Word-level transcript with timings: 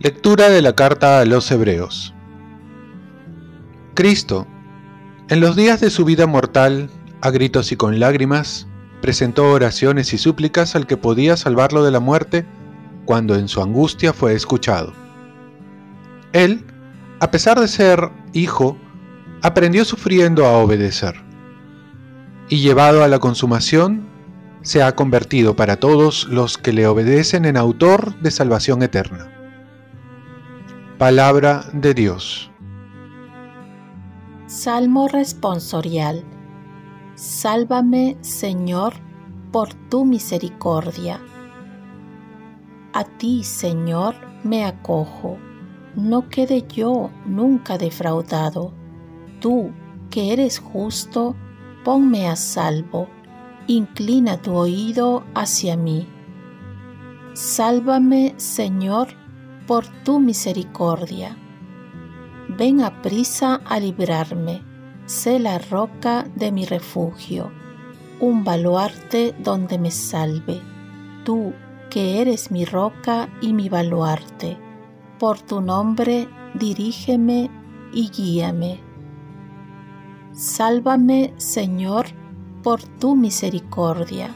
Lectura 0.00 0.50
de 0.50 0.60
la 0.60 0.74
carta 0.74 1.20
a 1.20 1.24
los 1.24 1.50
Hebreos 1.50 2.14
Cristo, 3.94 4.46
en 5.28 5.40
los 5.40 5.54
días 5.54 5.80
de 5.80 5.88
su 5.88 6.04
vida 6.04 6.26
mortal, 6.26 6.90
a 7.20 7.30
gritos 7.30 7.70
y 7.70 7.76
con 7.76 8.00
lágrimas, 8.00 8.66
presentó 9.00 9.50
oraciones 9.52 10.12
y 10.12 10.18
súplicas 10.18 10.74
al 10.74 10.88
que 10.88 10.96
podía 10.96 11.36
salvarlo 11.36 11.84
de 11.84 11.92
la 11.92 12.00
muerte 12.00 12.44
cuando 13.04 13.36
en 13.36 13.46
su 13.46 13.62
angustia 13.62 14.12
fue 14.12 14.34
escuchado. 14.34 14.92
Él, 16.32 16.64
a 17.20 17.30
pesar 17.30 17.60
de 17.60 17.68
ser 17.68 18.10
hijo, 18.32 18.76
aprendió 19.44 19.84
sufriendo 19.84 20.46
a 20.46 20.56
obedecer. 20.56 21.16
Y 22.48 22.62
llevado 22.62 23.04
a 23.04 23.08
la 23.08 23.18
consumación, 23.18 24.08
se 24.62 24.82
ha 24.82 24.96
convertido 24.96 25.54
para 25.54 25.76
todos 25.76 26.24
los 26.28 26.56
que 26.56 26.72
le 26.72 26.86
obedecen 26.86 27.44
en 27.44 27.58
autor 27.58 28.18
de 28.20 28.30
salvación 28.30 28.82
eterna. 28.82 29.30
Palabra 30.96 31.66
de 31.74 31.92
Dios. 31.92 32.50
Salmo 34.46 35.08
responsorial. 35.08 36.24
Sálvame, 37.14 38.16
Señor, 38.22 38.94
por 39.52 39.74
tu 39.74 40.06
misericordia. 40.06 41.20
A 42.94 43.04
ti, 43.04 43.44
Señor, 43.44 44.14
me 44.42 44.64
acojo. 44.64 45.36
No 45.96 46.30
quede 46.30 46.64
yo 46.66 47.10
nunca 47.26 47.76
defraudado. 47.76 48.72
Tú, 49.44 49.72
que 50.08 50.32
eres 50.32 50.58
justo, 50.58 51.36
ponme 51.84 52.28
a 52.30 52.34
salvo. 52.34 53.08
Inclina 53.66 54.40
tu 54.40 54.54
oído 54.54 55.22
hacia 55.34 55.76
mí. 55.76 56.08
Sálvame, 57.34 58.32
Señor, 58.38 59.08
por 59.66 59.86
tu 60.02 60.18
misericordia. 60.18 61.36
Ven 62.48 62.80
a 62.80 63.02
prisa 63.02 63.60
a 63.66 63.78
librarme, 63.80 64.62
sé 65.04 65.38
la 65.38 65.58
roca 65.58 66.24
de 66.34 66.50
mi 66.50 66.64
refugio, 66.64 67.52
un 68.20 68.44
baluarte 68.44 69.34
donde 69.40 69.78
me 69.78 69.90
salve. 69.90 70.62
Tú, 71.26 71.52
que 71.90 72.22
eres 72.22 72.50
mi 72.50 72.64
roca 72.64 73.28
y 73.42 73.52
mi 73.52 73.68
baluarte, 73.68 74.56
por 75.18 75.38
tu 75.38 75.60
nombre 75.60 76.30
dirígeme 76.54 77.50
y 77.92 78.08
guíame. 78.08 78.93
Sálvame, 80.34 81.32
Señor, 81.36 82.06
por 82.64 82.82
tu 82.82 83.14
misericordia. 83.14 84.34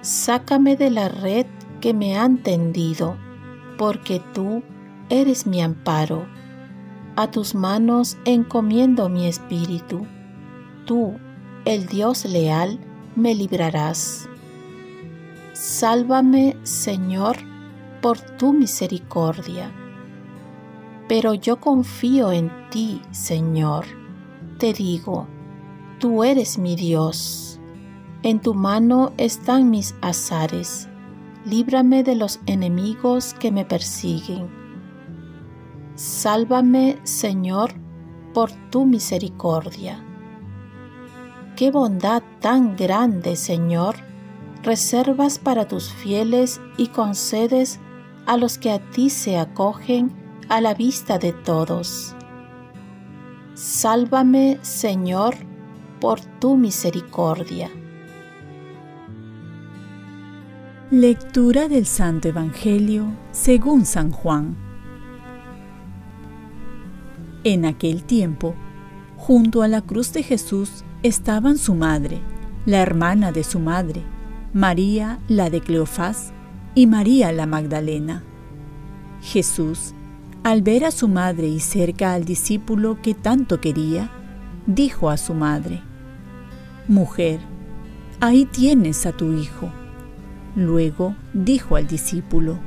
Sácame 0.00 0.76
de 0.76 0.88
la 0.90 1.10
red 1.10 1.44
que 1.82 1.92
me 1.92 2.16
han 2.16 2.38
tendido 2.38 3.18
porque 3.76 4.22
tú 4.32 4.62
eres 5.10 5.46
mi 5.46 5.60
amparo. 5.60 6.26
A 7.16 7.30
tus 7.30 7.54
manos 7.54 8.16
encomiendo 8.24 9.10
mi 9.10 9.26
espíritu. 9.26 10.06
Tú, 10.86 11.18
el 11.66 11.84
Dios 11.84 12.24
leal, 12.24 12.80
me 13.16 13.34
librarás. 13.34 14.26
Sálvame, 15.52 16.56
Señor, 16.62 17.36
por 18.00 18.18
tu 18.18 18.54
misericordia. 18.54 19.70
Pero 21.08 21.34
yo 21.34 21.60
confío 21.60 22.32
en 22.32 22.50
ti, 22.70 23.02
Señor. 23.10 23.99
Te 24.60 24.72
digo, 24.72 25.26
tú 25.98 26.22
eres 26.22 26.56
mi 26.56 26.76
Dios. 26.76 27.58
En 28.22 28.40
tu 28.40 28.54
mano 28.54 29.12
están 29.16 29.70
mis 29.70 29.96
azares 30.00 30.90
líbrame 31.44 32.02
de 32.02 32.14
los 32.14 32.40
enemigos 32.46 33.34
que 33.34 33.50
me 33.50 33.64
persiguen. 33.64 34.48
Sálvame, 35.94 36.98
Señor, 37.02 37.72
por 38.34 38.50
tu 38.70 38.86
misericordia. 38.86 40.04
Qué 41.56 41.70
bondad 41.70 42.22
tan 42.40 42.76
grande, 42.76 43.36
Señor, 43.36 43.96
reservas 44.62 45.38
para 45.38 45.66
tus 45.66 45.92
fieles 45.92 46.60
y 46.76 46.88
concedes 46.88 47.80
a 48.26 48.36
los 48.36 48.58
que 48.58 48.70
a 48.70 48.78
ti 48.90 49.10
se 49.10 49.38
acogen 49.38 50.12
a 50.48 50.60
la 50.60 50.74
vista 50.74 51.18
de 51.18 51.32
todos. 51.32 52.14
Sálvame, 53.60 54.58
Señor, 54.62 55.34
por 56.00 56.22
tu 56.22 56.56
misericordia. 56.56 57.68
Lectura 60.90 61.68
del 61.68 61.84
Santo 61.84 62.28
Evangelio 62.28 63.12
según 63.32 63.84
San 63.84 64.12
Juan. 64.12 64.56
En 67.44 67.66
aquel 67.66 68.02
tiempo, 68.04 68.54
junto 69.18 69.60
a 69.60 69.68
la 69.68 69.82
cruz 69.82 70.14
de 70.14 70.22
Jesús 70.22 70.82
estaban 71.02 71.58
su 71.58 71.74
madre, 71.74 72.22
la 72.64 72.80
hermana 72.80 73.30
de 73.30 73.44
su 73.44 73.60
madre, 73.60 74.02
María 74.54 75.18
la 75.28 75.50
de 75.50 75.60
Cleofás 75.60 76.32
y 76.74 76.86
María 76.86 77.30
la 77.30 77.44
Magdalena. 77.44 78.24
Jesús, 79.20 79.92
al 80.42 80.62
ver 80.62 80.84
a 80.84 80.90
su 80.90 81.08
madre 81.08 81.48
y 81.48 81.60
cerca 81.60 82.14
al 82.14 82.24
discípulo 82.24 82.98
que 83.02 83.14
tanto 83.14 83.60
quería, 83.60 84.10
dijo 84.66 85.10
a 85.10 85.16
su 85.16 85.34
madre, 85.34 85.82
Mujer, 86.88 87.40
ahí 88.20 88.46
tienes 88.46 89.06
a 89.06 89.12
tu 89.12 89.32
hijo. 89.32 89.70
Luego 90.56 91.14
dijo 91.32 91.76
al 91.76 91.86
discípulo, 91.86 92.58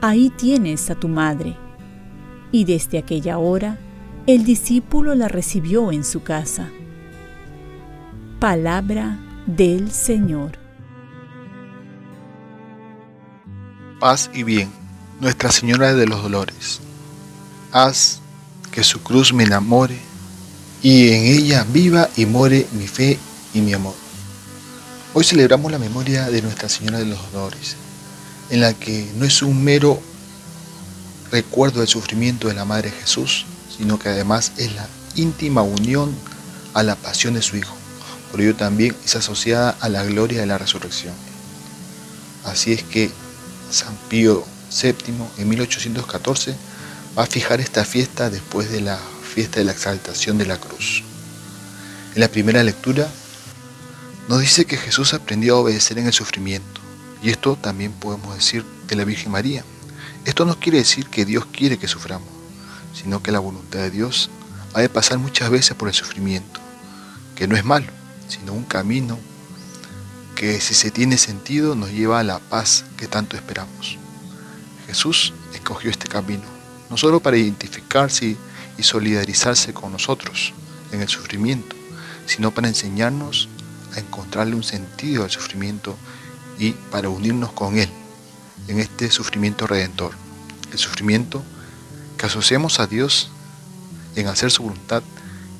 Ahí 0.00 0.30
tienes 0.30 0.90
a 0.90 0.94
tu 0.94 1.08
madre. 1.08 1.56
Y 2.52 2.64
desde 2.64 2.98
aquella 2.98 3.38
hora 3.38 3.78
el 4.26 4.44
discípulo 4.44 5.14
la 5.14 5.26
recibió 5.26 5.90
en 5.90 6.04
su 6.04 6.22
casa. 6.22 6.68
Palabra 8.38 9.18
del 9.46 9.90
Señor. 9.90 10.52
Paz 13.98 14.30
y 14.32 14.44
bien, 14.44 14.68
Nuestra 15.20 15.50
Señora 15.50 15.94
de 15.94 16.06
los 16.06 16.22
Dolores. 16.22 16.78
Haz 17.72 18.20
que 18.70 18.84
su 18.84 19.02
cruz 19.02 19.32
me 19.32 19.42
enamore 19.42 19.98
y 20.80 21.08
en 21.08 21.24
ella 21.24 21.66
viva 21.72 22.08
y 22.16 22.24
more 22.24 22.68
mi 22.70 22.86
fe 22.86 23.18
y 23.52 23.60
mi 23.60 23.72
amor. 23.72 23.96
Hoy 25.14 25.24
celebramos 25.24 25.72
la 25.72 25.80
memoria 25.80 26.30
de 26.30 26.40
Nuestra 26.40 26.68
Señora 26.68 27.00
de 27.00 27.06
los 27.06 27.32
Dolores, 27.32 27.74
en 28.50 28.60
la 28.60 28.74
que 28.74 29.10
no 29.16 29.24
es 29.24 29.42
un 29.42 29.64
mero 29.64 30.00
recuerdo 31.32 31.80
del 31.80 31.88
sufrimiento 31.88 32.46
de 32.46 32.54
la 32.54 32.64
Madre 32.64 32.92
Jesús, 32.92 33.44
sino 33.76 33.98
que 33.98 34.10
además 34.10 34.52
es 34.56 34.72
la 34.76 34.86
íntima 35.16 35.62
unión 35.62 36.14
a 36.74 36.84
la 36.84 36.94
pasión 36.94 37.34
de 37.34 37.42
su 37.42 37.56
Hijo. 37.56 37.74
Por 38.30 38.40
ello 38.40 38.54
también 38.54 38.94
es 39.04 39.16
asociada 39.16 39.70
a 39.80 39.88
la 39.88 40.04
gloria 40.04 40.42
de 40.42 40.46
la 40.46 40.58
resurrección. 40.58 41.14
Así 42.44 42.72
es 42.72 42.84
que 42.84 43.10
San 43.68 43.96
Pío 44.08 44.44
VII 44.70 45.14
en 45.38 45.48
1814 45.48 46.54
va 47.16 47.24
a 47.24 47.26
fijar 47.26 47.60
esta 47.60 47.84
fiesta 47.84 48.30
después 48.30 48.70
de 48.70 48.80
la 48.80 48.98
fiesta 49.34 49.60
de 49.60 49.64
la 49.64 49.72
exaltación 49.72 50.38
de 50.38 50.46
la 50.46 50.58
cruz. 50.58 51.02
En 52.14 52.20
la 52.20 52.28
primera 52.28 52.62
lectura 52.62 53.08
nos 54.28 54.40
dice 54.40 54.66
que 54.66 54.76
Jesús 54.76 55.14
aprendió 55.14 55.56
a 55.56 55.60
obedecer 55.60 55.98
en 55.98 56.06
el 56.06 56.12
sufrimiento. 56.12 56.80
Y 57.22 57.30
esto 57.30 57.56
también 57.56 57.92
podemos 57.92 58.34
decir 58.34 58.64
de 58.86 58.96
la 58.96 59.04
Virgen 59.04 59.32
María. 59.32 59.64
Esto 60.24 60.44
no 60.44 60.58
quiere 60.60 60.78
decir 60.78 61.06
que 61.06 61.24
Dios 61.24 61.46
quiere 61.46 61.78
que 61.78 61.88
suframos, 61.88 62.28
sino 62.94 63.22
que 63.22 63.32
la 63.32 63.38
voluntad 63.38 63.80
de 63.80 63.90
Dios 63.90 64.30
ha 64.74 64.80
de 64.80 64.88
pasar 64.88 65.18
muchas 65.18 65.50
veces 65.50 65.76
por 65.76 65.88
el 65.88 65.94
sufrimiento, 65.94 66.60
que 67.34 67.48
no 67.48 67.56
es 67.56 67.64
malo, 67.64 67.86
sino 68.28 68.52
un 68.52 68.64
camino 68.64 69.18
que 70.34 70.60
si 70.60 70.74
se 70.74 70.90
tiene 70.90 71.18
sentido 71.18 71.74
nos 71.74 71.90
lleva 71.90 72.20
a 72.20 72.24
la 72.24 72.38
paz 72.38 72.84
que 72.96 73.08
tanto 73.08 73.36
esperamos. 73.36 73.98
Jesús 74.88 75.34
escogió 75.52 75.90
este 75.90 76.08
camino, 76.08 76.44
no 76.88 76.96
solo 76.96 77.20
para 77.20 77.36
identificarse 77.36 78.36
y 78.78 78.82
solidarizarse 78.82 79.74
con 79.74 79.92
nosotros 79.92 80.54
en 80.92 81.02
el 81.02 81.08
sufrimiento, 81.08 81.76
sino 82.24 82.52
para 82.52 82.68
enseñarnos 82.68 83.50
a 83.94 84.00
encontrarle 84.00 84.56
un 84.56 84.64
sentido 84.64 85.24
al 85.24 85.30
sufrimiento 85.30 85.94
y 86.58 86.72
para 86.72 87.10
unirnos 87.10 87.52
con 87.52 87.76
Él 87.78 87.90
en 88.66 88.80
este 88.80 89.10
sufrimiento 89.10 89.66
redentor. 89.66 90.12
El 90.72 90.78
sufrimiento 90.78 91.42
que 92.16 92.24
asociamos 92.24 92.80
a 92.80 92.86
Dios 92.86 93.30
en 94.16 94.26
hacer 94.26 94.50
su 94.50 94.62
voluntad 94.62 95.02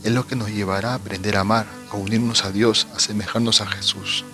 es 0.05 0.13
lo 0.13 0.27
que 0.27 0.37
nos 0.37 0.49
llevará 0.49 0.93
a 0.93 0.95
aprender 0.95 1.37
a 1.37 1.41
amar, 1.41 1.67
a 1.91 1.97
unirnos 1.97 2.47
a 2.47 2.51
Dios, 2.51 2.87
a 2.95 2.97
asemejarnos 2.97 3.61
a 3.61 3.67
Jesús. 3.67 4.25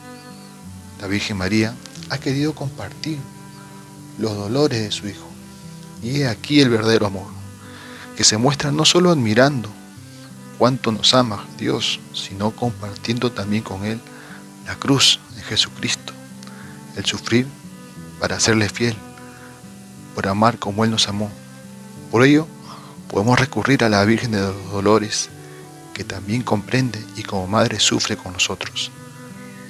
La 1.01 1.09
Virgen 1.09 1.37
María 1.37 1.75
ha 2.11 2.19
querido 2.19 2.55
compartir 2.55 3.19
los 4.19 4.37
dolores 4.37 4.81
de 4.81 4.93
su 4.93 5.09
Hijo. 5.09 5.29
Y 6.03 6.21
he 6.21 6.29
aquí 6.29 6.61
el 6.61 6.69
verdadero 6.69 7.07
amor, 7.07 7.27
que 8.17 8.25
se 8.25 8.37
muestra 8.37 8.71
no 8.73 8.85
solo 8.85 9.11
admirando 9.11 9.69
cuánto 10.59 10.93
nos 10.93 11.15
ama 11.15 11.47
Dios, 11.59 12.01
sino 12.13 12.51
compartiendo 12.53 13.33
también 13.33 13.63
con 13.63 13.85
Él 13.85 14.01
la 14.67 14.77
cruz 14.77 15.21
de 15.35 15.43
Jesucristo, 15.43 16.13
el 16.97 17.05
sufrir 17.05 17.47
para 18.21 18.41
serle 18.41 18.69
fiel, 18.69 18.97
por 20.15 20.29
amar 20.29 20.59
como 20.59 20.85
Él 20.85 20.91
nos 20.91 21.09
amó. 21.09 21.31
Por 22.11 22.25
ello, 22.25 22.47
podemos 23.09 23.39
recurrir 23.39 23.85
a 23.85 23.89
la 23.89 24.05
Virgen 24.05 24.33
de 24.33 24.41
los 24.41 24.71
Dolores, 24.71 25.31
que 25.93 26.05
también 26.05 26.43
comprende 26.43 27.03
y 27.17 27.23
como 27.23 27.47
madre 27.47 27.81
sufre 27.81 28.17
con 28.17 28.33
nosotros. 28.33 28.91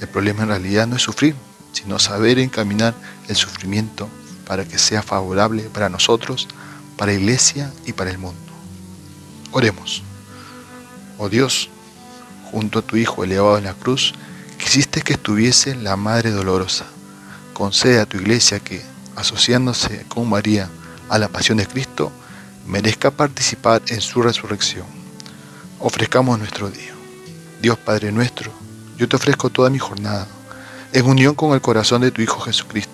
El 0.00 0.08
problema 0.08 0.42
en 0.42 0.48
realidad 0.48 0.86
no 0.86 0.96
es 0.96 1.02
sufrir, 1.02 1.34
sino 1.72 1.98
saber 1.98 2.38
encaminar 2.38 2.94
el 3.28 3.36
sufrimiento 3.36 4.08
para 4.46 4.64
que 4.64 4.78
sea 4.78 5.02
favorable 5.02 5.62
para 5.64 5.88
nosotros, 5.88 6.48
para 6.96 7.12
la 7.12 7.18
iglesia 7.18 7.72
y 7.86 7.92
para 7.92 8.10
el 8.10 8.18
mundo. 8.18 8.40
Oremos. 9.52 10.02
Oh 11.18 11.28
Dios, 11.28 11.70
junto 12.50 12.80
a 12.80 12.82
tu 12.82 12.96
Hijo 12.96 13.24
elevado 13.24 13.58
en 13.58 13.64
la 13.64 13.74
cruz, 13.74 14.14
quisiste 14.58 15.02
que 15.02 15.14
estuviese 15.14 15.74
la 15.76 15.96
Madre 15.96 16.30
Dolorosa. 16.30 16.86
Concede 17.52 18.00
a 18.00 18.06
tu 18.06 18.16
iglesia 18.16 18.60
que, 18.60 18.82
asociándose 19.16 20.04
con 20.08 20.28
María 20.28 20.68
a 21.08 21.18
la 21.18 21.28
pasión 21.28 21.58
de 21.58 21.66
Cristo, 21.66 22.10
merezca 22.66 23.10
participar 23.10 23.82
en 23.88 24.00
su 24.00 24.22
resurrección. 24.22 24.86
Ofrezcamos 25.78 26.38
nuestro 26.38 26.70
día. 26.70 26.92
Dios 27.60 27.78
Padre 27.78 28.12
nuestro, 28.12 28.52
yo 28.96 29.08
te 29.08 29.16
ofrezco 29.16 29.50
toda 29.50 29.70
mi 29.70 29.78
jornada, 29.78 30.26
en 30.92 31.06
unión 31.06 31.34
con 31.34 31.52
el 31.54 31.60
corazón 31.60 32.02
de 32.02 32.10
tu 32.10 32.22
Hijo 32.22 32.40
Jesucristo, 32.40 32.93